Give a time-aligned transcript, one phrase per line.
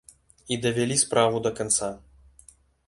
[0.55, 1.93] І давялі справу да канца.